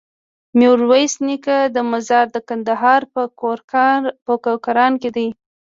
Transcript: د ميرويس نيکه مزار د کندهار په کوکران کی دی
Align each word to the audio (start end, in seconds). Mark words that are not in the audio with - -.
د 0.03 0.03
ميرويس 0.59 1.13
نيکه 1.27 1.57
مزار 1.91 2.25
د 2.35 2.37
کندهار 2.47 3.01
په 4.25 4.33
کوکران 4.65 4.93
کی 5.01 5.09
دی 5.15 5.27